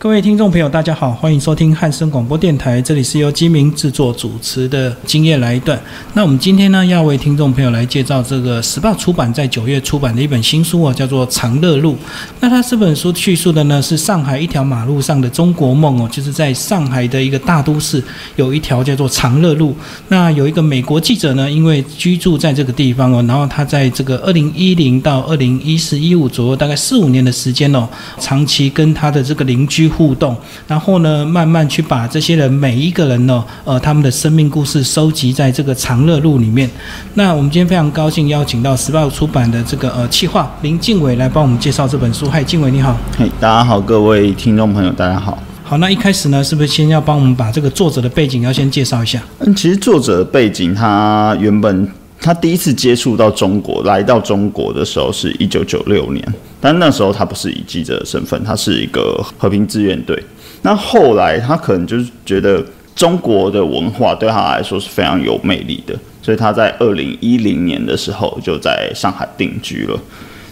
[0.00, 5.76] 各位听众朋友，大家好，欢迎收听汉声广播电台，这里是由金明制作主持的《今夜来一段》。
[6.14, 11.94] 那我们今天呢，要为听众朋友来介绍这个时报出版在九月出版的一本新书啊，叫做《长乐路》。
[12.38, 18.00] 那它这本书叙述的呢，是上海一条马路上的中国梦哦，就是在上海的一个大都市
[18.36, 19.74] 有一条叫做长乐路。
[20.06, 27.88] 那有一个美国记者呢，因为居住在这个地方哦，然后他在这个二零一零到二零一四一五左右，大概四五年的时间哦，
[28.20, 29.87] 长期跟他的这个邻居。
[29.88, 30.36] 互动，
[30.66, 36.68] 然后呢，慢慢去把这些人每一个人呢，呃，他们的生命故事收集在这个长乐路里面。
[37.14, 42.28] 那我们今天非常高兴邀请到时报出版的这个呃企划林敬伟来帮我们介绍这本书。
[42.28, 42.96] 嗨，敬伟你好。
[43.16, 45.38] 嘿，大家好，各位听众朋友，大家好。
[45.64, 49.22] 好，那一开始呢，是不是先要帮我们把这个作者的背景要先介绍一下？
[49.40, 51.86] 嗯，其实作者的背景，他原本
[52.20, 56.34] 他第一次接触到中国，来到中国的时候是一九九六年。
[56.60, 60.20] 但那时候他不是以记者的身份，他是一个和平志愿队。
[60.62, 62.60] 那后来他可能就是觉得
[62.96, 69.96] 中国的文化对他来说是非常有魅力的，所以他在二零一零年的时候就在上海定居了。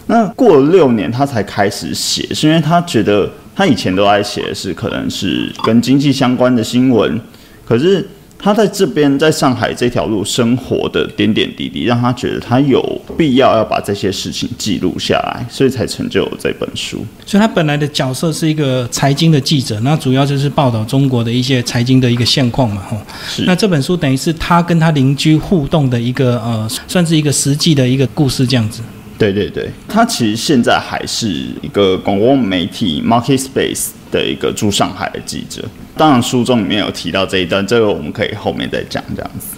[0.07, 7.21] 那过了六年，他才开始写，是因为他觉得他以前都在写的是可能是跟经济相关的新闻，
[7.67, 8.09] 可是。
[8.39, 12.81] 他在这边在上海这条路生活的点点滴滴，让他觉得他有
[13.17, 17.05] 必要要把这些事情记录下来，所以才成就这本书。
[17.25, 22.97] 所以他本来的角色是一个财经的记者，那主要就是报道中国的一些财经的一个现况嘛，吼。
[23.29, 23.43] 是。
[23.45, 28.83] 那这本书等于是他跟他邻居互动的一个呃，算是一个实际的一个故事这样子。
[29.19, 31.29] 对对对，他其实现在还是
[31.63, 35.65] 一个广播媒体 Market Space 的一个驻上海的记者。
[35.97, 39.57] 当然，书中里面有提到这一段，这个我们可以后面再讲这样子。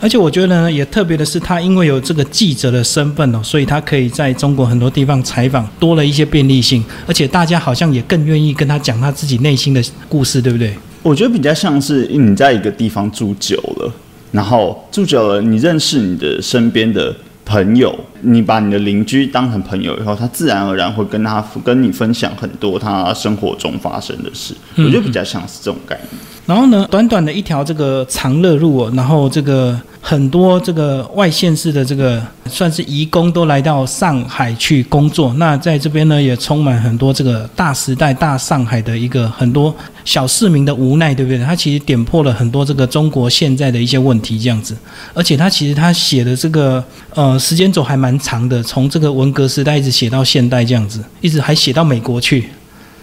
[0.00, 6.84] 而且我觉得呢，也特别的是，他因为有这个记者的身份哦，所以他可以在中国很多地方采访，多了一些便利性。
[7.08, 10.72] 而且大家好像也更愿意跟他讲他自己内心的故事，对不对？
[11.02, 13.92] 我觉得比较像是你在一个地方住久了，
[14.30, 17.12] 然后住久了，你认识你的身边的。
[17.50, 24.54] 朋友，你把你的邻居当成朋友以后，他自然而然会跟他跟你分享很多他生活中发生的事。
[24.76, 26.22] 我觉得比较像是这种概念。
[26.50, 29.80] 然后呢，短短的一条这个长乐路哦，然后这个。
[30.02, 39.72] 很多这个外县市的这个算是移工都来到上海去工作，那在这边呢也充满很多这个大时代大上海的一个很多
[40.06, 41.38] 小市民的无奈，对不对？
[41.44, 44.74] 他其实点破了很多这个中国现在的一些问题，这样子。
[45.12, 46.82] 而且他其实他写的这个
[47.14, 52.48] 呃时间轴还蛮长的，从这个文革时代一直写到现代这样子，一直还写到美国去。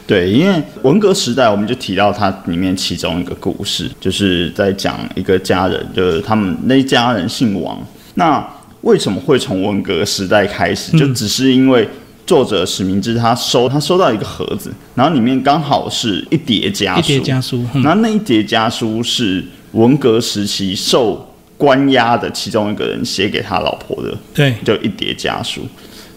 [0.08, 7.78] 对，因为文革时代，我们就提到它里面其中一个故事，就是在讲一个家人，就是他们那家人姓王。
[8.14, 8.42] 那
[8.82, 10.98] 为什么会从文革时代开始？
[10.98, 11.88] 就只是因为
[12.26, 17.66] 作者史明之他收他收到一个盒子，然后里面刚好是一叠家书，一叠家书。
[17.74, 19.44] 然后那一叠家书是
[19.74, 25.68] 文革时期受关押的其中一个人写给他老婆的，对，就一叠家书。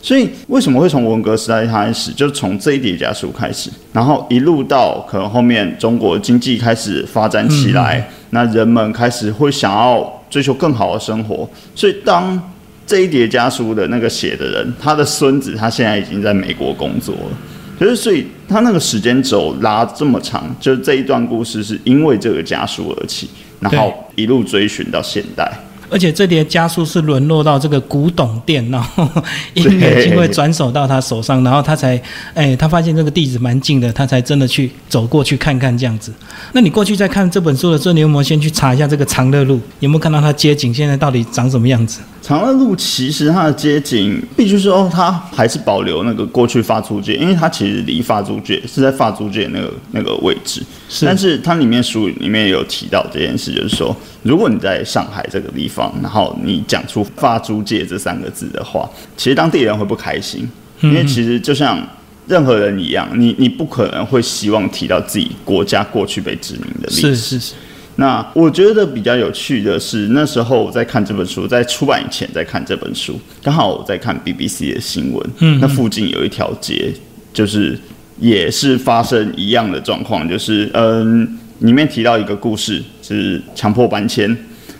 [0.02, 11.48] 所以为什么会从文革时代开始，就是从这一叠家书开始，然后一路到可能后面中国经济开始发展起来，那人们开始会想要追求更好的生活。
[11.74, 12.40] 所以当
[12.86, 17.38] 这一叠家书的那个写的人，他的孙子他现在已经在美国工作了，
[17.78, 23.28] 就是所以他那个时间轴拉这么长，就是这一段故事是因为这个家书而起，
[23.60, 25.52] 然后一路追寻到现代。
[25.90, 29.06] 而且这叠家书是沦落到这个古董店，然后
[29.54, 32.00] 因缘机会转手到他手上，然后他才，
[32.32, 36.12] 哎，他发现这个地址蛮近的，他才真的去走过去看看这样子。
[36.52, 42.00] 那你过去在看这本书的时候，你有没有先去查一下这个长乐路，有没有看到它街景现在到底长什么样子？
[42.22, 50.62] 长乐路其实它的街景，必须说它还是保留那个过去发租界，因为它其实离发租界是在发租界那个那个位置。
[50.88, 60.46] 是，但是它里面书里面有提到这件事，就是说，如果你在上海这个地方，然后你讲出发租界这三个字的话，其实当地人会不开心，
[60.82, 61.82] 因为其实就像
[62.26, 67.00] 任何人一样，你你不可能会希望提到自己国家过去被殖民的历史。
[67.00, 67.54] 是是是。
[67.96, 76.90] 那我觉得比较有趣的是，那时候我在看这本书，在出版以前在看这本书，刚好我在看 BBC 的新闻，嗯，那附近有一条街，
[77.34, 77.78] 就是
[78.18, 84.34] 也是发生一样的状况，就是嗯，里面提到一个故事，是强迫搬迁。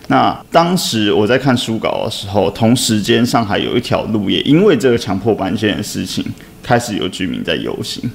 [0.07, 6.25] 那当时我在看书稿的时候，同时间上海有一条路也因为这个强迫搬迁的事情，
[6.63, 8.09] 开始有居民在游行。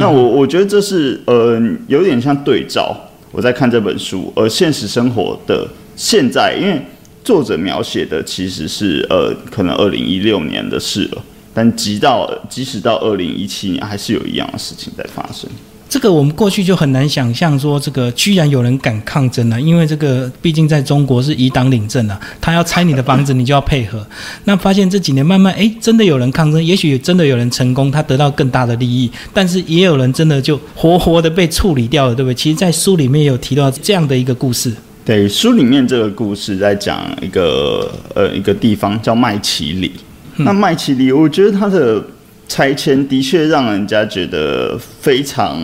[0.00, 2.96] 那我我觉得这是呃有点像对照。
[3.34, 6.80] 我在看这本书，而现实生活的现在，因为
[7.24, 15.50] 作者描写的其实是呃，可能二零一六年的事了，但即到即使到二零一七年，还是有一样的事情在发生。
[15.94, 19.60] 这个我们过去就很难想象说，这个居然有人敢抗争啊！
[19.60, 24.04] 因为这个毕竟在中国是以党领政啊，他要拆你的房子，你就要配合。
[24.42, 32.34] 那发现这几年慢慢，哎，真的有人抗争，也许真的有人成功，他得到更大的利益，但是也有人真的就活活的被处理掉了，对不对？
[32.34, 34.74] 其实，在书里面也有提到这样的一个故事。
[35.04, 39.92] 对，书里面这个故事在讲一个呃一个地方叫麦奇里。
[40.38, 42.04] 那麦奇里，我觉得他的
[42.46, 45.58] 拆迁的确让人家觉得非常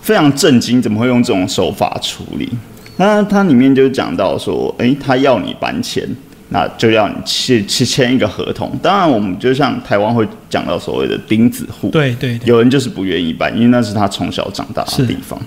[0.00, 2.48] 非常震惊，怎么会用这种手法处理？
[2.96, 6.06] 那它里面就讲到说，诶，他要你搬迁，
[6.50, 8.70] 那就要你去去签一个合同。
[8.82, 15.40] 当然，我们就像台湾会讲到所谓的钉子户，对对，有人就是不愿意搬，因为那是他从小长大的地方。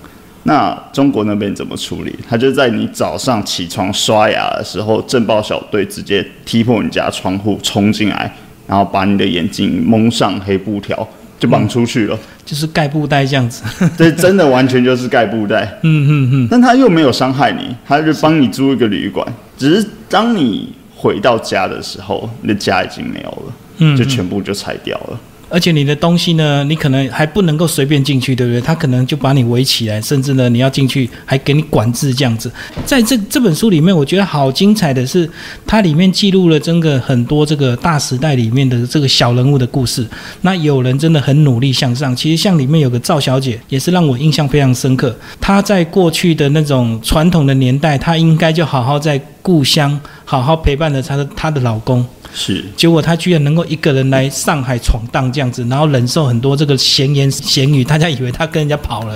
[0.45, 2.13] 那中国那边怎么处理？
[2.27, 8.35] 他就在你早上起床刷牙的时候，镇暴小队直接踢破你家窗户冲进来，
[8.67, 11.07] 然后把你的眼睛蒙上黑布条，
[11.39, 12.17] 就绑出去了。
[12.45, 13.63] 就是盖布袋这样子。
[13.97, 15.79] 对，真的完全就是盖布袋。
[15.83, 16.47] 嗯嗯嗯。
[16.51, 19.25] 但他又没有伤害你，他就帮你租一个旅馆。
[19.57, 25.19] 只是当你回到家的时候，你的家已经没有了，嗯，就全部就拆掉了。
[25.53, 28.59] 而且你的东西呢，你可能还不能够随便进去，对不对？
[28.59, 32.51] 他可能就把你围起来，甚至呢，你要进去还给你管制这样子。
[32.87, 35.29] 在这这本书里面，我觉得好精彩的是，
[35.67, 40.03] 它里面记录了真的很多这个大时代里面的这个小人物的故事。
[40.41, 42.15] 那有人真的很努力向上。
[42.15, 45.15] 其实像里面有个赵小姐，也是让我印象非常深刻。
[45.39, 52.03] 她在过去的那种传统的年代，她应该就好好在故乡好好陪伴着她的她的老公。
[52.33, 59.15] 是，结果他居然能够一个人来上海闯荡这样子，然后忍受很多这个闲言闲语，大家以为他跟人家跑了。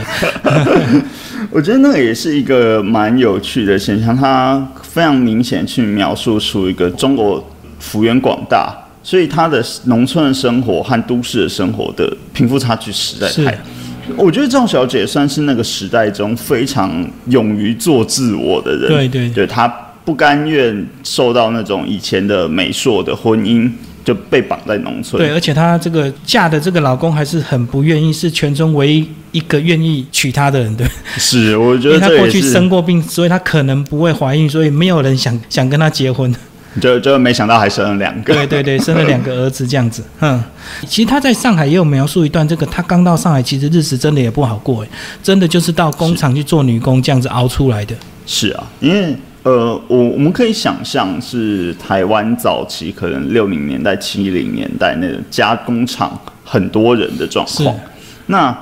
[1.49, 7.43] 我觉得那个也是一个蛮有趣的现象，他非常明显去描述出一个中国
[7.79, 8.71] 幅员广大，
[9.01, 13.57] 所以他的农村的生活和都市的生活的贫富差距实在太。
[14.15, 18.87] 我觉得赵小姐算是那个时代中非常勇于做自我的人。
[18.87, 19.73] 对对，对她。
[20.07, 23.69] 不甘愿受到那种以前的美硕的婚姻，
[24.05, 25.21] 就被绑在农村。
[25.21, 30.87] 对，而且她这个嫁的这个老公还是很不愿意，是全村唯一一个愿意娶她的人，对。
[31.17, 36.33] 是，我觉得她过去生过病，所以她可能不会怀孕，所以没有人想想跟她结婚。
[36.79, 38.33] 就就没想到还生了两个。
[38.33, 40.01] 对对对， 生了两个儿子这样子。
[40.21, 40.41] 嗯，
[40.87, 44.87] 其实她在上海也有描述一段，这个她刚到上海，其实日子真的也不好过，
[45.21, 47.93] 真的就是到工厂去做女工这样子熬出来的。
[48.25, 49.13] 是啊，因为。
[49.47, 57.73] 呃，我我们可以想象是台湾早期可能六零年代、七零年代那种加工厂很多人的状况。
[58.25, 58.53] 那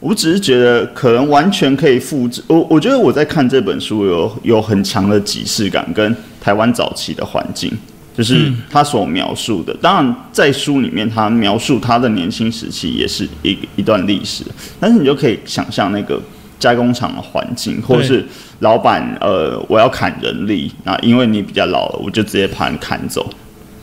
[0.00, 2.42] 我只是觉得可能完全可以复制。
[2.46, 7.72] 我我觉得我在看这本书有有很强的即视感，跟台湾早期的环境，
[8.14, 9.74] 就是他所描述的。
[9.80, 14.44] 当然，在书里面他描述他的年轻时期也是一一段历史，
[14.78, 16.20] 但是你就可以想象那个。
[16.58, 18.24] 加工厂的环境，或者是
[18.60, 23.28] 老板，呃，我要砍人力，那因为你比较老了，我就直接把你砍走。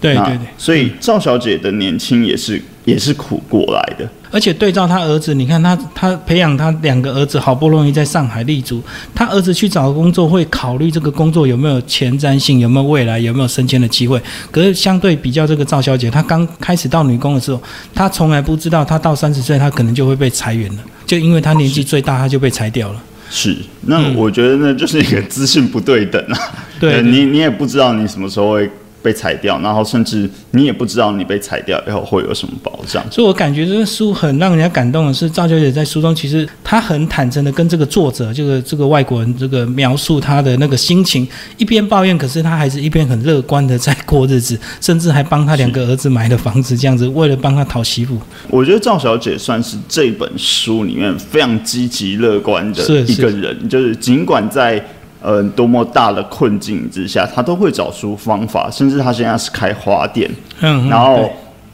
[0.01, 4.09] 对对对，所以赵小姐的年轻也是也是苦过来的。
[4.33, 8.81] 而且对照他儿子，你看他他培养他两个儿子，好不容易在上海立足，
[9.13, 14.19] 他儿子去找工作会考虑这个工作有没有前瞻性，有没有未来，有没有升迁的机会。
[14.49, 17.61] 可是相对比较这个赵小姐，她刚开始到女工的时候，
[17.93, 23.03] 她从来不知道，她到三十岁，她可能就会被裁员了，就因为她年纪最大，她就被裁掉了。
[23.29, 26.39] 是，那我觉得呢就是一个资讯不对等啊。
[26.79, 28.71] 对，你你也不知道你什么时候会。
[29.01, 33.03] 被裁掉，然后甚至你也不知道你被裁掉以后会有什么保障。
[33.11, 41.27] 所以我感觉这个书很让人家感动的是，赵小姐在书中其实她很坦诚的跟这个作者，这个这个外国人这个描述她的那个心情，
[41.57, 48.17] 一边抱怨，可是她还是一边很乐观的在过日子，甚至还帮她两个儿子买了房子，这样子为了帮他讨媳妇。
[48.49, 54.83] 我觉得赵小姐算是这本书里面非常积极乐观的一个人，就是尽管在。
[55.21, 58.69] 呃，多么大的困境之下，他都会找出方法。
[58.71, 60.29] 甚至他现在是开花店，
[60.61, 61.31] 嗯，然后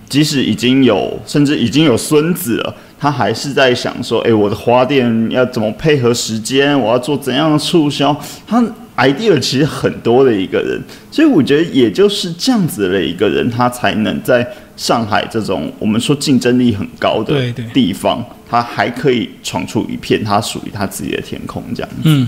[0.10, 6.78] 即使已经有，甚至已经有孙子了，他还是在想说：，哎，我的花店要怎么配合时间？
[6.80, 8.16] 我要做怎样的促销？
[8.46, 8.64] 他
[8.98, 22.02] idea 其实很多的一个人，所以我觉得，也就是这样子的一个人，他才能在上海这种我们说竞争力很高的地方，他还可以闯出一片他属于他自己的天空，这样子。
[22.04, 22.28] 嗯。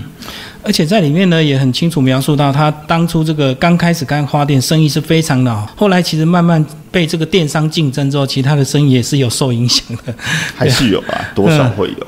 [0.62, 5.66] 而且在里面呢，也很清楚描述到他当初这个刚开始开花店，生意是非常的好。
[5.74, 10.14] 后来其实慢慢被这个电商竞争之后，其他的生意也是有受影响的，
[10.54, 12.06] 还是有啊，多少会有。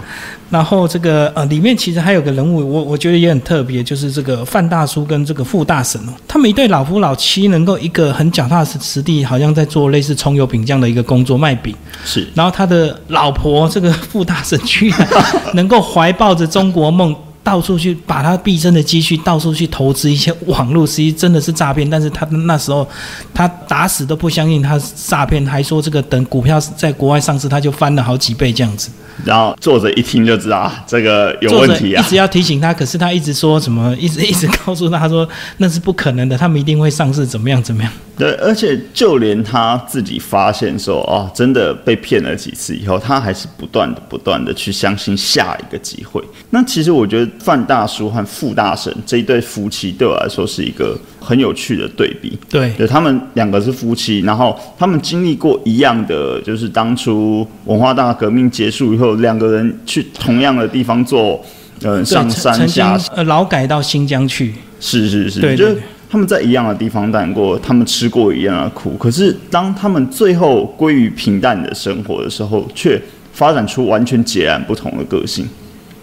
[0.53, 11.75] 然后这个呃，里面其实还有个人物，我我觉得也很特别，就是这个范大叔跟这个傅大婶哦，他们一对老夫老妻，能够一个很脚踏实地，好像在做类似葱油饼这样的一个工作卖饼。
[12.05, 15.09] 是，然后他的老婆这个傅大婶居然
[15.55, 17.17] 能够怀抱着中国梦。
[17.45, 21.91] 到处去把他毕生的积蓄到处去投资一些网络，实际真的是诈骗。
[21.91, 22.89] 但是他那时候
[23.35, 28.91] 他打死都不相信他是诈骗，还说这个等股票在国外上市，他就翻了好几倍这样子。
[29.25, 37.93] 然后作者一听就知道这个有问题啊，一直要提醒他，可是他一直说什么，一直一直告诉他说那是不可能的，他们一定会上市，怎么样怎么样。
[38.19, 46.23] 对，而且就连他自己发现说哦，真的被骗了几次以后，他还是不断的、不断的去相信下一个机会。
[46.51, 52.39] 那其实我觉得范大叔和傅大婶这一对夫妻对我来说是一个很有趣的对比。
[52.51, 61.45] 对，对他们两个是夫妻，然后他们经历过一样的，就是当初文化大革命结束以后，两个人去同样的地方做，
[61.83, 64.55] 呃，上山下呃劳改到新疆去。
[64.81, 65.77] 是是是，对对。
[66.11, 73.01] 他们在一样的地方待过，他们吃过一样的苦，可是当他们最后归于平淡的生活的时候，却
[73.33, 75.49] 发展出完全截然不同的个性。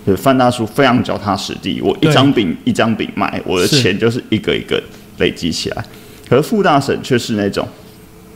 [0.04, 4.82] 对，范大叔非常脚踏实地，我一张饼一张饼卖，我的钱就是一个一个
[5.20, 5.86] 累积起来。
[6.28, 7.68] 可是傅大婶却是那种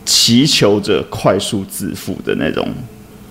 [0.06, 2.68] 祈求着快速致富的那种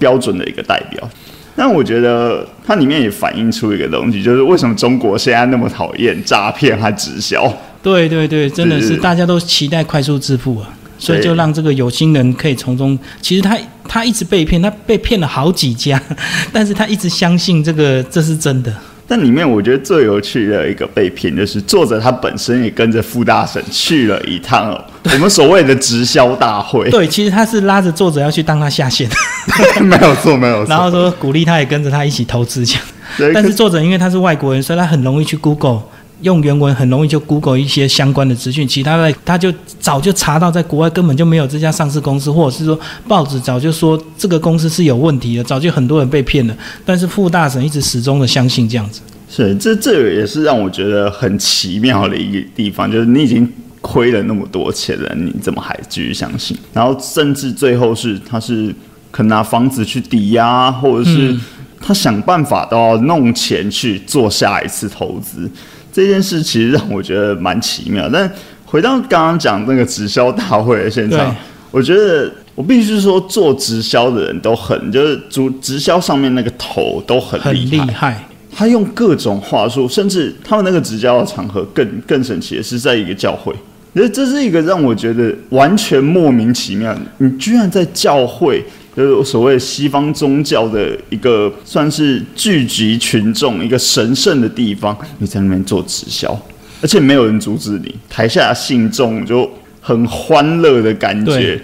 [0.02, 1.08] 标准的一个代表。
[1.54, 7.46] 但我觉得它里面也反映出一个东西，就是为什么中国现在那么讨厌诈骗和直销。
[7.82, 10.68] 对对对，真的是大家都期待快速致富啊，
[10.98, 12.98] 所以就让这个有心人可以从中。
[13.20, 13.56] 其实他
[13.86, 16.00] 他一直被骗，他被骗了好几家，
[16.52, 18.74] 但是他一直相信这个这是真的。
[19.06, 24.82] 但里面我觉得最有趣的一个被骗，就是作者他本身也跟着傅大婶去了一趟哦，
[25.14, 26.90] 我们所谓的直销大会。
[26.90, 29.08] 对，其实他是拉着作者要去当他下线，
[29.82, 30.70] 没有错，没有错。
[30.70, 33.32] 然后说鼓励他也跟着他一起投资这样。
[33.34, 35.82] 但是作者因为他是外国人，所以他很容易去 Google。
[36.20, 42.78] 用原文很容易就 Google 一些相关的资讯，其他的他就早就查到，在国外根本就没有这家上市公司，或者是说
[43.08, 46.56] 报纸早就说这个公司是有问题的，早就很多人被骗了。
[46.86, 49.00] 但是傅大神一直始终的相信这样子。
[49.28, 56.56] 是，这这也是让我觉得很奇妙的一个地方，就是你已经亏了那么多钱了，你怎么还继续相信？
[56.72, 58.74] 然后甚至最后是他是
[59.10, 61.36] 可拿房子去抵押，或者是
[61.78, 65.50] 他想办法都要弄钱去做下一次投资。
[65.92, 68.32] 这件事其实让我觉得蛮奇妙，但
[68.64, 71.36] 回到刚刚讲那个直销大会的现场，
[71.70, 77.38] 我觉得我必须说，做直销的人都很，就是直直销上面那个头都很
[77.70, 83.54] 厉害，他用各种话术，甚至他们那个直销的场合更更神奇的是在一个教会，
[83.94, 88.64] 觉得这是一个让我觉得完全莫名其妙，你居然在教会。
[88.94, 96.38] 就是所谓西方宗教的一个算是聚集群众、一个神圣的地方，你在那边做直销，
[96.82, 101.58] 而且没有人阻止你，台下信众就很欢乐的感觉，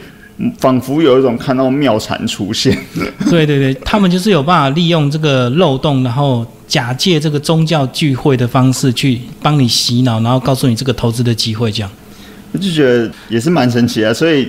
[0.59, 2.75] 仿佛有一种看到妙禅出现。
[3.29, 11.91] 对对对，他们就是有办法利用这个漏洞，然后假借这个宗教聚会的方式去帮你洗脑，然后告诉你这个投资的机会，这样
[12.53, 14.49] 我就觉得也是蛮神奇啊，所以。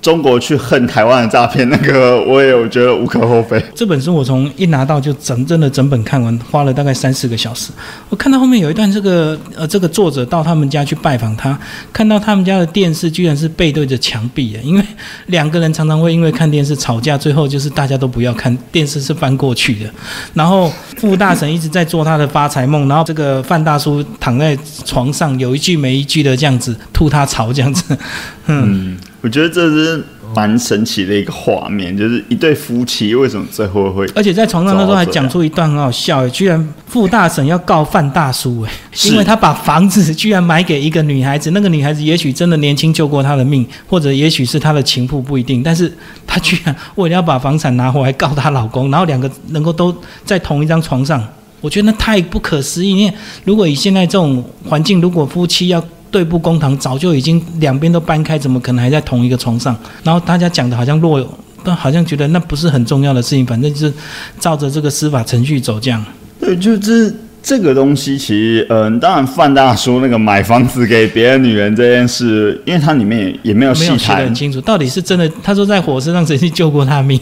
[0.00, 3.60] 中国去恨台湾的诈骗，那个我也有觉得无可厚非。
[3.74, 7.72] 这本书我从一拿到就整真的整本看完，花了大概三四个小时。
[8.08, 11.58] 我看到后面有一段，这个呃，这个作者到他们家去拜访他，
[11.92, 14.84] 看到他们家的电视居然是背对着墙壁的，因为
[15.26, 19.90] 两个人常常会因为看电视吵架，最后就是大家都不要看电视，是翻过去的。
[20.32, 27.98] 然后傅大神一直在做他的发财梦，然后这个范大叔躺在床上，有一句没一句的这样子吐他槽这样子，
[28.46, 28.96] 嗯。
[29.20, 30.02] 我觉得这是
[30.34, 38.72] 蛮神奇的一个画面，就是一对夫妻为什么最后会，而且在床上的时候还讲出一段很好笑，居然傅大婶要告范大叔，哎，
[39.06, 45.92] 因为他把房子居然买给一个女孩子，那个女孩子也许真的年轻救过他的命，或者也许是他的情妇不一定，但是
[46.26, 49.92] 他居然为了要把房产拿回来告她老公，然后两个能够都
[50.24, 51.20] 在同一张床上，
[51.60, 52.90] 我觉得那太不可思议。
[52.90, 53.12] 因为
[53.44, 59.76] 如果以现在这种环境，如果夫妻要对簿公堂，早就已经两边都搬开，怎么可能还在同一个床上？
[60.02, 63.92] 然后大家讲的好像若有，但好像觉得那不是很重要的事情，反正就是
[64.38, 66.04] 照着这个司法程序走这样。
[66.40, 75.30] 对，就是这个东西，其实，嗯，当然范大叔那个买房子给别的女人这件事，因为他里面也也没有细谈很清楚，到底是真的。
[75.42, 77.18] 他说在火车上曾经救过他命。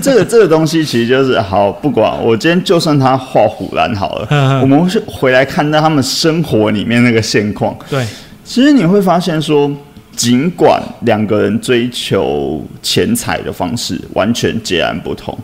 [0.00, 4.28] 这个这个东西其实就是好，不管我今天就算他画虎兰好了，
[4.62, 7.76] 我们是回来看到他们生活里面那个现况。
[7.90, 8.06] 对，
[8.44, 9.70] 其实你会发现说，
[10.16, 15.36] 尽管两个人追求钱财的方式完全截然不同，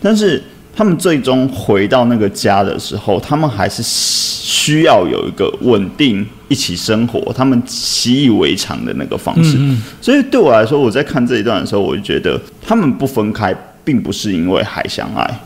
[0.00, 0.40] 但是。
[0.74, 9.58] 他们最终回到那个家的时候，他们还是需要有一个稳定一起生活，他们习以为常的那个方式。
[10.00, 15.40] 所以对我来说，我在看这一段的时候，我就觉得他们不分开，并不是因为还相爱，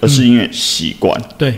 [0.00, 1.20] 而是因为习惯。
[1.36, 1.54] 对，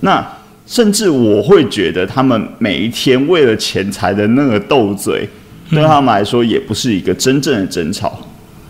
[0.00, 0.26] 那
[0.66, 5.28] 甚至我会觉得，他们每一天为了钱财的那个斗嘴，
[5.70, 8.18] 对他们来说也不是一个真正的争吵。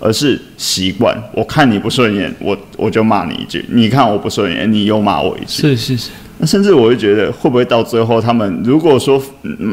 [0.04, 5.62] 而是习惯，我看你不顺眼，我我就骂你一句；你看我不顺眼，你又骂我一句。
[5.62, 6.10] 是是是。
[6.36, 9.22] 那甚至我会觉得，会不会到最后，他们如果说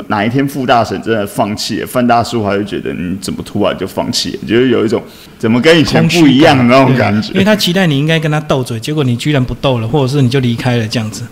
[0.07, 4.31] 哪一天傅大婶真的放弃了，范大叔还会觉得你怎么突然就放弃？
[4.33, 4.39] 了？
[4.47, 5.03] 就是有一种
[5.37, 7.33] 怎么跟以前不一样的那种感觉。
[7.33, 11.23] 因为他期待你应该跟他斗嘴，结果你居然不斗了，或者是你就离开了这样子。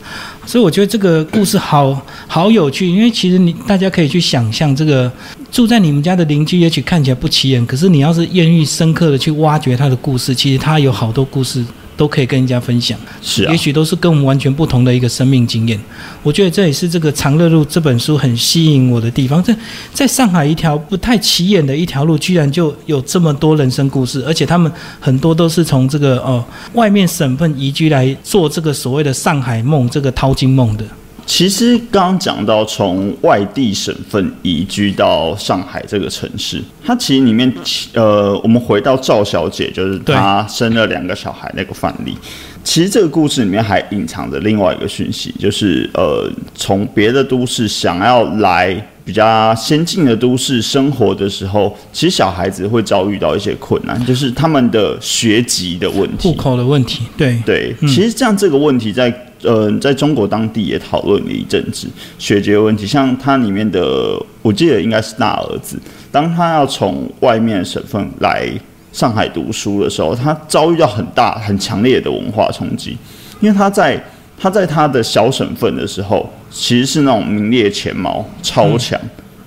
[0.46, 5.10] 所以我觉得这个故事好好有趣，因为其实你大家可以去想象，这个
[5.52, 11.64] 住在你们家的邻居，也许看起来不起眼，可是你要是愿意深刻的去挖掘他的故事，其实他有好多故事。
[12.00, 15.78] 都可以跟人家分享，是啊，也许都是跟我们完全不同的一个生命经验。
[16.24, 19.44] 我觉得这也是这个《长乐路》这本书很吸引我的地方。
[19.44, 19.54] 在
[19.92, 26.42] 在上海一条不太起眼的一条路，居然就有这么多人生故事，而且他们很多都是从这个哦
[26.72, 30.86] 外面省份移居来做这个所谓的上海梦，这个淘金梦的。
[31.30, 37.54] 其实刚刚讲到从外地省份移居到上海这个城市，它其实里面，
[37.94, 42.18] 呃，我们回到赵小姐，就是她生了两个小孩那个范例。
[42.64, 57.04] 其实这个故事里面还隐藏着另外一个讯息，就是呃，从别的都市想要来比较先进的都市生活的时候，其实小孩子会遭遇到一些困难，就是他们的学籍的问题、户口的问题。
[57.16, 59.28] 对对，其实这样这个问题在。
[59.42, 65.80] 呃，在中国当地也讨论了一阵子学籍问题，像他里面的，我记得应该是大儿子，
[66.12, 68.50] 当他要从外面省份来
[68.92, 72.98] 上海读书的时候，他遭遇到很大、很强烈的文化冲击，
[73.40, 74.04] 因为他在
[74.38, 79.00] 他在他的小省份的时候，其实是那种名列前茅、超强，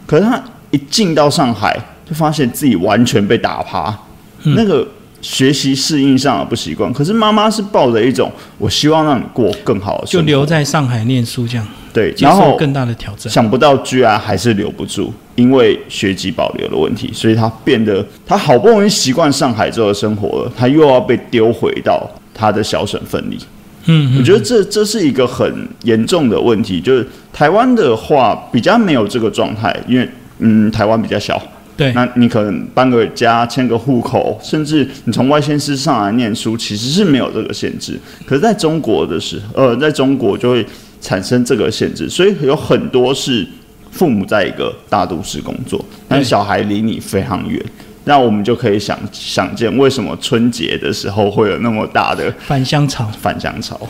[0.07, 3.95] 可是他一进到上海，就发现自己完全被打趴，
[4.43, 4.89] 那个。
[5.23, 22.05] 学习适应上的不习惯，可是妈妈是抱着一种我希望让你过更好的，就留在上海念书这样，对，然后更大的挑战，想不到居然还是留不住，因为学籍保留的问题，所以他变得他好不容易习惯上海之后的生活了，他又要被丢回到
[22.35, 23.39] 他的小省份里。
[23.87, 30.09] 嗯，我觉得这这是一个很严重的问题，就是台湾的话比较没有这个状态，因为
[30.41, 31.41] 嗯，台湾比较小。
[31.83, 37.99] 对，那你可能搬个家、迁个户口，甚至你从外县市上来念书，其实是没有这个限制。
[38.25, 40.65] 可是在中国的时候，呃，在中国就会
[41.01, 43.47] 产生这个限制，所以有很多是
[43.91, 47.61] 父母在一个大都市工作，但小孩离你非常远，
[48.05, 53.11] 那我们就可以想想见，为什么春节的时候会有那么大的返乡潮？
[53.21, 53.81] 返乡潮。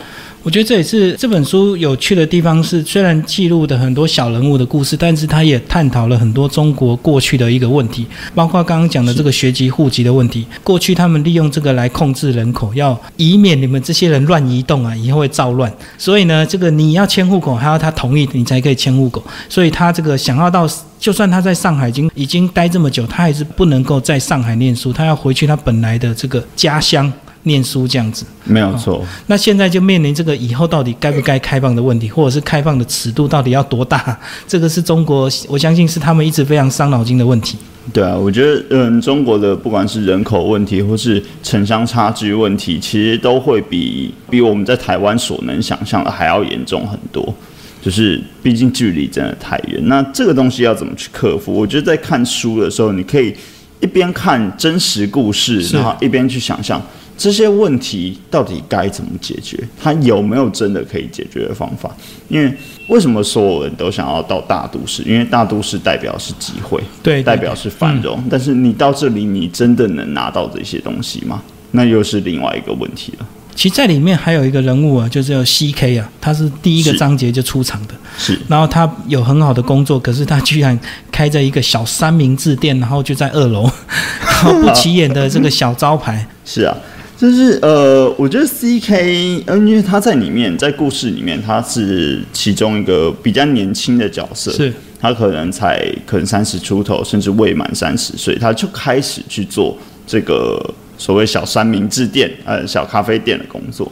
[0.44, 10.44] 我觉得这也是这本书有趣的地方，是虽然记录的很多小人物的故事，但是他也探讨了很多中国过去的一个问题，包括刚刚讲的这个学籍户籍的问题。
[10.64, 15.72] 过去他们利用这个来控制人口，要以免你们这些人乱移动啊，以后会造乱。
[15.96, 19.22] 所以呢，这个你要迁户口，还要他同意你才可以迁户口。
[19.48, 27.12] 所以他这个想要到，就算他在上海已经已经待这么久，他还是不能够在上海念书，他要回去他本来的这个家乡。
[27.44, 34.18] 念书这样子没有错，那现在就面临这个以后到底该不该开放的问题，或者是开放的尺度到底要多大？
[34.46, 37.58] 这个是中国，我相信是他们一直非常伤脑筋的问题。
[37.92, 47.34] 对啊，我觉得嗯，中国的不管是人口问题，或是城乡差距问题，其实都会比比我们在台湾所能想象的还要严重很多。
[47.82, 51.52] 就是毕竟距离真的太远，那这个东西要怎么去克服？
[51.52, 53.34] 我觉得在看书的时候，你可以
[53.80, 56.80] 一边看真实故事，然后一边去想象。
[57.22, 59.56] 这些问题到底该怎么解决？
[59.80, 61.88] 它有没有真的可以解决的方法？
[62.26, 62.52] 因为
[62.88, 65.04] 为什么所有人都想要到大都市？
[65.04, 68.20] 因为大都市代表是机会，对，代表是繁荣。
[68.28, 71.40] 但是你到这里，你真的能拿到这些东西吗？
[71.70, 73.26] 那又是另外一个问题了。
[73.54, 75.98] 其实在里面还有一个人物啊，就是叫 C.K.
[75.98, 77.94] 啊，他是第一个章节就出场的。
[78.18, 80.76] 是，然后他有很好的工作，可是他居然
[81.12, 83.70] 开着一个小三明治店，然后就在二楼，
[84.26, 86.26] 然后不起眼的这个小招牌。
[86.44, 86.76] 是啊。
[87.22, 100.60] 就是呃，我觉得 C K，嗯，因为他在里面，在故事里面，他是其中一个比较年轻的角色，是，他可能才可能三十出头，甚至未满三十岁，他就开始去做这个
[100.98, 103.88] 所谓小三明治店，呃，小咖啡店的工作。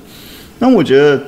[0.59, 1.23] 那我觉得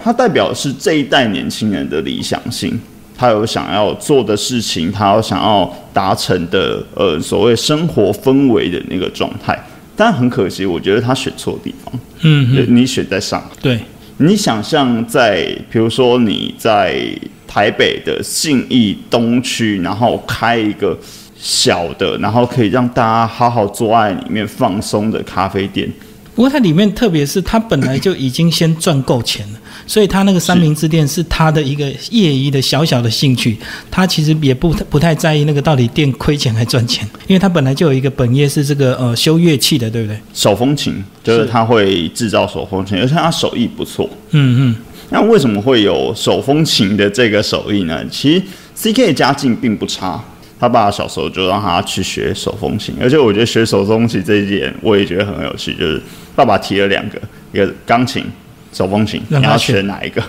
[0.00, 2.76] 他代表的是这一代年轻人的理想性，
[3.16, 9.56] 他有想要做的事情，他有想要达成的，呃，所谓生活氛围的那个状态。
[9.96, 11.92] 但很可惜，我觉得他选错地方。
[12.22, 13.78] 嗯嗯，你选在上海，对，
[14.16, 17.06] 你想象在，比如说你在
[17.46, 20.98] 台北的信义东区，然后开一个
[21.36, 25.90] 小的，然后可以让大家好好做爱里面放松的咖啡店。
[26.34, 33.56] 不过它里面，特别是它本来就已经先赚够钱了，所以他那个三明治店是他的一个业余的小小的兴趣，
[33.90, 40.18] 他其实也不不太在意那个到底店亏钱还赚钱，因为他本来就有一个本业是这个呃修乐器的，对不对？
[40.32, 44.08] 手风琴就是他会制造手风琴，而且他手艺不错。
[44.30, 44.76] 嗯嗯。
[45.10, 48.04] 那为什么会有手风琴的这个手艺呢？
[48.10, 48.42] 其实
[48.74, 50.22] C K 的家境并不差。
[50.58, 55.74] 他爸小时候就让他去学手风琴，而且我觉得学手风琴这一点我也觉得很有趣。
[55.74, 56.00] 就是
[56.34, 57.20] 爸爸提了两个，
[57.52, 58.24] 一个钢琴、
[58.74, 60.22] 手风琴，你要选哪一个？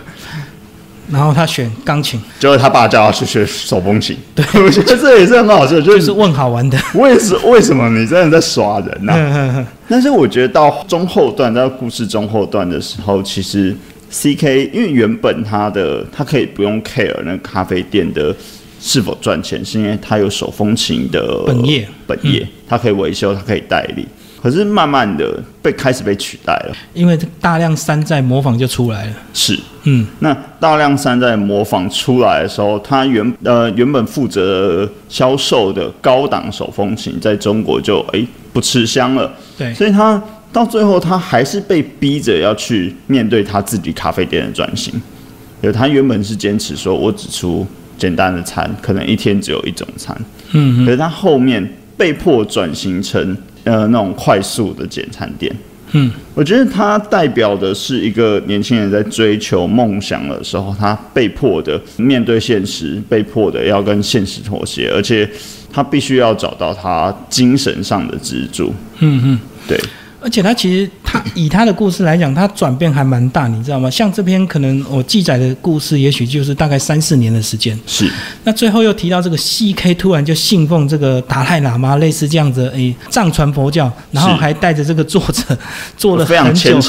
[1.11, 4.15] 然后他选钢琴，就是他爸叫他去学手风琴。
[4.33, 6.77] 对，我觉得这也是很好笑，就是问好玩的。
[6.93, 9.67] 为什为什么你真的在耍人呢？
[9.89, 13.75] 但是我觉得到中后段，到故事中后段的时候，其实
[14.09, 18.33] C K 因为原本他的他可以不用 care 那咖啡店的。
[18.77, 24.05] 是否赚钱，是因为他有手风琴的本业，本业，他可以维修，他可以代理。
[24.45, 29.13] 可是慢慢的被开始被取代了，因为大量山寨模仿就出来了。
[29.33, 39.33] 是，嗯，那大量山寨模仿出来的时候，他原呃原本负责销售的高档手风琴，在中国就哎不吃香了。
[39.57, 40.21] 对，所以他
[40.53, 44.93] 到最后，他还是被逼着要去面对他自己咖啡店的转型。
[45.61, 47.65] 有他原本是坚持说，我只出。
[47.97, 50.13] 简单的餐可能一天只有一种餐，
[50.51, 55.53] 嗯，可是他后面被迫转型成呃那种快速的简餐店，
[55.91, 65.29] 嗯，我觉得它代表的是一个年轻人在追求梦想的时候，他被迫的面对现实，被迫的要跟现实妥协，而且
[65.71, 69.79] 他必须要找到他精神上的支柱，嗯嗯，对。
[70.25, 73.87] 而且他其实他以他的故事来讲，他转变还蛮大，你知道吗？
[73.87, 77.79] 像这篇可能我记载的故事，也许就是大概三四年的时间。
[77.85, 78.09] 是。
[78.43, 79.93] 那最后又提到这个 C.K.
[79.93, 85.55] 突然就信奉这个达赖喇嘛，类似这样子，诶，藏传佛教，然后还带着这个作者
[85.95, 86.79] 坐了很久，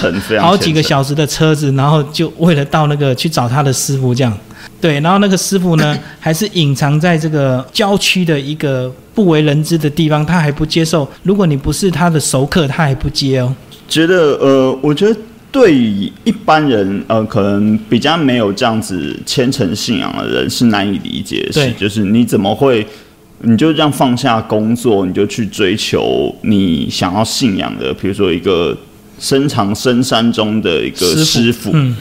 [0.41, 4.33] 好几个小时的车子，然后就为了到那个去找他的师傅这样。
[4.81, 11.09] 对，然后那个师傅呢， 还是隐藏在这个郊区的一个不为人知的地方，他还不接受。
[11.23, 13.55] 如果你不是他的熟客，他还不接哦。
[13.89, 15.17] 觉得呃，我觉得
[15.51, 22.87] 对于一般人呃，可能比较没有这样子虔诚信仰的人是难以理解的事，就是你怎么会，
[23.41, 28.77] 你就这样放下工作，你就去追求你想要信仰的，比如说一个
[29.19, 31.71] 深藏深山中的一个师傅。
[31.73, 31.97] 嗯。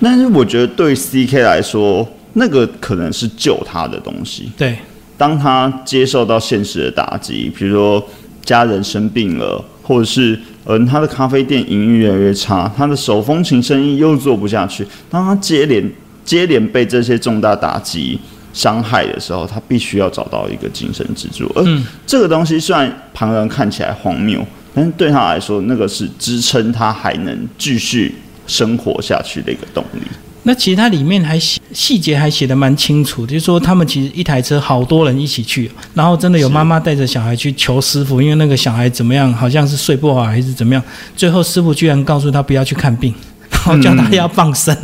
[0.00, 4.52] 但是我觉得对 C K 来说，那个可能是救他的东西。
[4.56, 4.76] 对，
[5.16, 8.06] 当他接受到现实的打击，比如说
[8.44, 15.90] 家人生病了，或者是嗯他的咖啡店营运越来越差，他的手风琴生意又做不下去，当他接连
[16.24, 18.18] 接连被这些重大打击
[18.52, 21.50] 伤害的时候，他必须要找到一个精神支柱。
[21.54, 21.64] 而
[22.06, 28.14] 这个东西虽然旁人看起来荒谬，但是对他来说，那个是支撑他还能继续。
[28.46, 30.00] 生活下去的一个动力。
[30.46, 40.82] 那其实它里面还细节还写的蛮清楚，就是说他们其实一台车好多人一起去，然后真的有妈妈带着小孩去求师傅，因为那个小孩怎么样，好像是睡不好还是怎么样，
[41.16, 43.14] 最后师傅居然告诉他不要去看病，
[43.50, 44.76] 然后叫他要放生，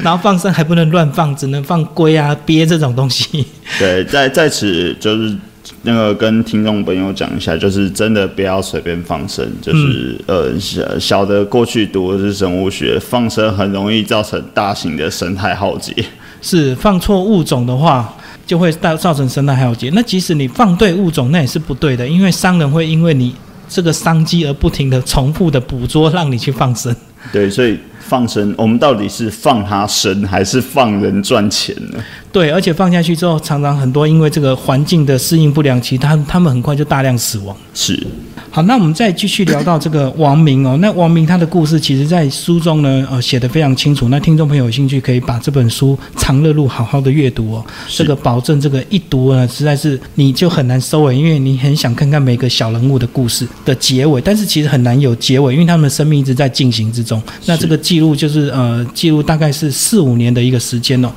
[0.00, 3.46] 然后放生还不能乱放，只能放龟啊、鳖这种东西。
[3.78, 5.36] 对，在在此就是。
[5.82, 15.92] 那个跟听众朋友讲一下，就是真的不要随便放生，就是呃小小的过去读的是生物学，放生很容易造成大型的生态浩劫。
[16.42, 18.14] 是放错物种的话，
[18.46, 19.90] 就会造造成生态浩劫。
[19.94, 23.34] 那即使你放对物种，那也是不对的，因为商人会因为你
[23.68, 26.94] 这个商机而不停的重复的捕捉，让你去放生。
[27.32, 27.78] 对，所以。
[28.08, 31.98] 放生，我们到底是放他生还是放人赚钱呢？
[32.30, 37.56] 对，而且放下去之后，常常很多因为这个环境的适应不良，其实他他们很快就大量死亡。
[37.74, 38.06] 是。
[38.50, 40.78] 好，那我们再继续聊到这个王明哦。
[40.80, 44.08] 那王明他的故事，其实在书中呢，呃，写的非常清楚。
[44.08, 47.64] 那听众朋友有兴趣，可以把这本书《长乐路》好好的阅读哦。
[47.88, 57.22] 这个保证，这个一读呢，实在是你就很难收尾，因为你很想看看每个小人物的故事的结尾，但是其实很难有结尾，因为他们的生命一直在进行之中。
[57.44, 61.10] 那这个记录就是呃，记录大概是四五年的一个时间哦。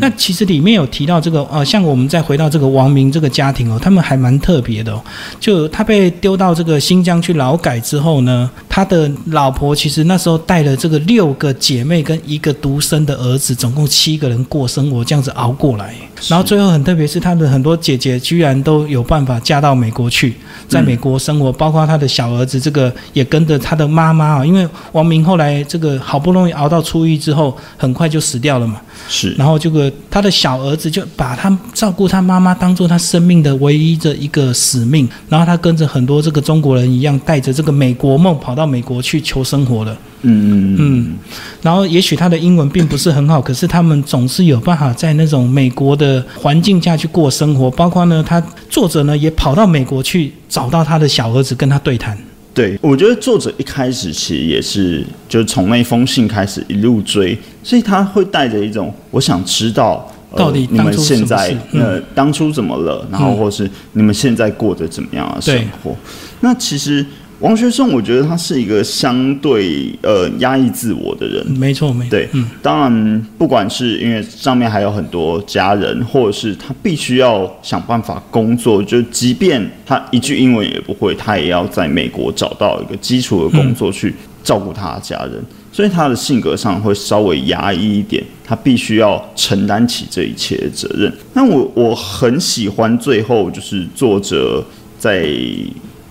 [0.00, 5.02] 那其实里面有提到这个呃，像我们再回到这个王明这个家庭哦，他们还蛮特别的哦，
[5.38, 6.80] 就他被丢到这个。
[6.90, 15.94] 新疆去劳改之后呢，他的老婆其实那时候带了这个六个姐妹跟一个独生的儿子，总共七个人过生活，这样子熬过来。
[16.28, 20.34] 然后最后很特别是他的很多姐姐居然都有办法嫁到美国去，
[20.68, 28.80] 在美国生活，包括他的小儿子这个也跟着他的妈妈啊，因为王明后来这个好不容易熬到初一之后，很快就死掉了嘛。
[29.08, 39.96] 是，然后这个他的小儿子就把他照顾他妈妈当做他生命的唯一的一个使命，然后他跟着很多这个中国人一样，带着这个美国梦跑到美国去求生活了。
[40.22, 41.14] 嗯嗯嗯，
[41.62, 47.70] 然后也许他的英文并不是很好，可是他们总是有办法在那种美国的环境下去过生活。
[47.70, 52.18] 包括呢，他作者呢也跑到美国去找到他的小儿子，跟他对谈。
[52.52, 60.10] 对，我觉得作者一开始其实也是，就是从那封信开始一路追，所以他会带着一种我想知道。
[60.36, 63.04] 到底你们现在呃当初怎么了？
[63.10, 65.96] 然后或是你们现在过得怎么样的生活？
[66.40, 67.04] 那其实。
[67.40, 72.10] 王学胜，我觉得他是一个相对呃压抑自我的人，没错，没错。
[72.10, 91.10] 对，嗯，当然，不管是因为上面还有很多家人，或者是他必须要想办法工作，就即便他一句英文也不会，他也要在美国找到一个基础的工作去照顾他的家人，所以他的性格上会稍微压抑一点，他必须要承担起这一切的责任。
[91.32, 94.62] 那我我很喜欢最后就是作者
[94.98, 95.26] 在。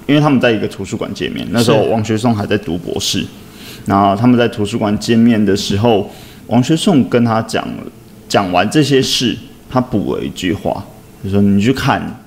[0.10, 3.24] 因为他们在一个图书馆见面，那时候王学松还在读博士，
[3.86, 6.10] 然后他们在图书馆见面的时候，
[6.48, 7.64] 王学松跟他讲
[8.28, 9.38] 讲完这些事，
[9.70, 10.84] 他补了一句话，
[11.24, 12.20] 就说：“你去看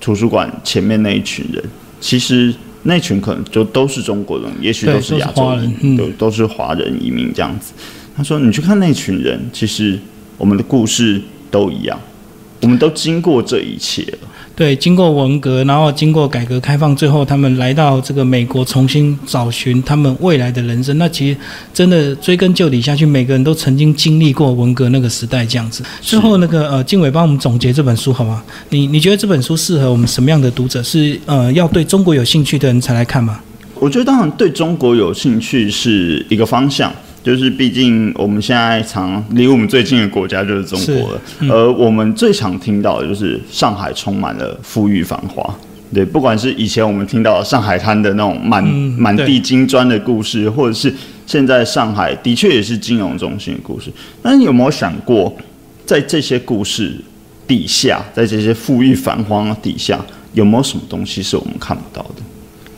[0.00, 1.62] 图书馆前面那一群人，
[2.00, 7.74] 其实那群可能就都是中国人，也许都是亚洲人，都都是华人移民这样子。”
[8.16, 10.00] 他说：“你去看那群人，其实
[10.38, 11.20] 我们的故事
[11.50, 12.00] 都一样，
[12.62, 14.18] 我们都经过这一切了。”
[14.54, 20.96] 对，经过文革，然后经过改革开放，最后他们来到这个美国，重新找寻他们未来的人生。
[20.98, 21.36] 那其实
[21.72, 25.82] 真的追根究底下去，每个人都曾经经历过文革那个时代这样子。
[26.00, 28.42] 最后那个呃，静伟帮我们总结这本书好吗？
[28.68, 30.82] 你你觉得这本书适合我们什么样的读者？
[30.82, 33.40] 是呃，要对中国有兴趣的人才来看吗？
[33.80, 36.92] 我觉得当然对中国有兴趣是一个方向。
[37.22, 45.54] 就是毕竟我们现在常离我们最近的国家就是中国了，而我们最常听到的就是上海充满了富裕繁华。
[45.94, 50.92] 对，不管是以前我们听到上海滩的那种满满地金砖的故事，或者是
[51.26, 53.92] 现在上海的确也是金融中心的故事。
[54.22, 55.32] 那你有没有想过，
[55.84, 56.96] 在这些故事
[57.46, 60.00] 底下，在这些富裕繁华底下，
[60.32, 62.22] 有没有什么东西是我们看不到的？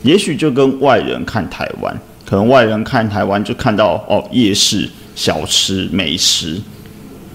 [0.03, 1.97] 也许就跟外人看台湾。
[2.25, 6.59] 可能外人看台湾就看到哦夜市小吃美食，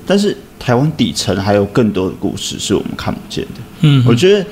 [0.05, 3.61] 但是台湾底层还有更多的故事是我们看不见的。
[3.83, 4.45] 嗯，我觉得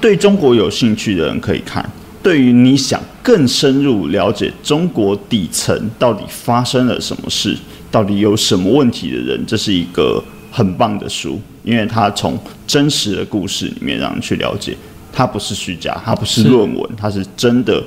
[0.00, 1.84] 对中国有兴趣的人可以看，
[2.22, 7.56] 对于你想更深入了解中国底层到底发生了什么事，
[7.90, 14.76] 到底有什么问题的人，这是一个很棒的书，因为它从真实的故事里面让人去了解，
[15.12, 17.82] 它不是虚假，它不是论文，它是真的。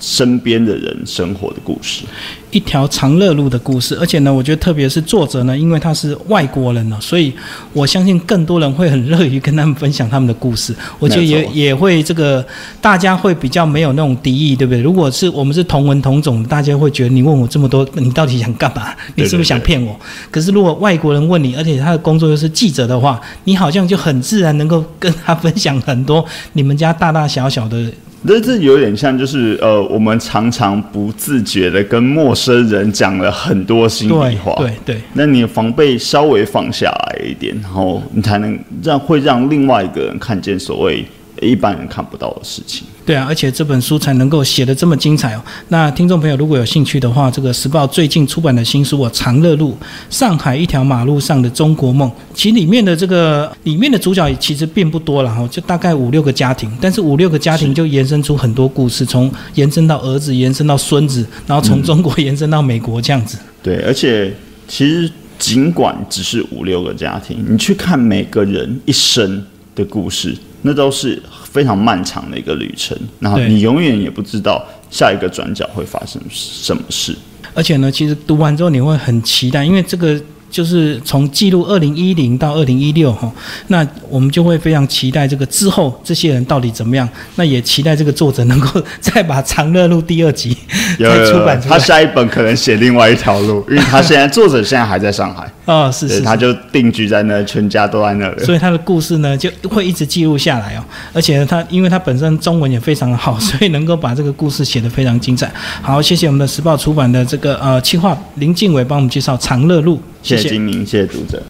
[0.00, 2.02] 身边的人生活的故事，
[2.50, 3.96] 一条长乐路的故事。
[4.00, 7.32] 而且呢，我觉得特别是作者呢，因为他是外国人呢，所以
[7.72, 10.74] 我相信更多人会很乐于跟他们分享他们的故事。
[10.98, 12.44] 我觉得也也会这个
[12.80, 14.80] 大家会比较没有那种敌意，对不对？
[14.80, 18.88] 如果是我们是同文同种，大家会觉得你问我这么多，你到底想干嘛？
[19.14, 19.98] 你是不是想骗我？
[20.30, 26.24] 可是如果外国人问你，而且他的工作又是记者的话，你好像就很自然能够跟他分享很多
[26.54, 27.90] 你们家大大小小的。
[28.26, 34.96] 这这有点像，就是呃，我们常常不自觉的跟陌生人讲了很多心里话，对对。
[35.14, 41.04] 那你的防备稍微放下来一点，然后你才能让会让另外一个人看见所谓
[41.46, 42.86] 一般人看不到的事情。
[43.04, 45.42] 对啊，而且这本书才能够写得这么精彩哦。
[45.68, 49.76] 那听众朋友如果有兴趣的话，这个时报最近出版的新书《我长乐路：
[50.08, 63.36] 上海一条马路上的中国梦》，其实里面的这个里面的主角其实并不多了哈，就大概五六个家庭，但是五六个家庭就延伸出很多故事，从延伸到儿子，延伸到孙子，然后从中国延伸到美国这样子。
[63.64, 64.32] 对，而且
[64.68, 71.22] 其实尽管只是五六个家庭，你去看每个人一生的故事，那都是。
[71.52, 77.14] 非常漫长的一个旅程，然后你永远也不知道下一个转角会发生什么事。
[77.52, 80.18] 而且呢，其实读完之后你会很期待，因为这个
[80.52, 83.32] 就是从记录二零一零到二零一六哈，
[83.68, 87.08] 那我们就会非常期待这个之后这些人到底怎么样。
[87.36, 90.54] 那也期待这个作者能够 再把《长乐路》第二集
[90.98, 91.76] 再出版出来。
[91.76, 95.50] 他下一本可能写另外一条路，因为他现在作者现在还在上海。
[95.64, 98.44] 哦，是，是，是他就定居在那，全家都在那里。
[98.44, 105.50] 所以他的故事呢就会一直记录下来哦，而且呢，他因为他本身中文也非常的好， 所以能够把这个故事写得非常精彩。
[105.80, 111.40] 好，谢谢我们的时报出版的这个呃企划林敬伟帮我们介绍长乐路，谢谢金明，谢谢读者。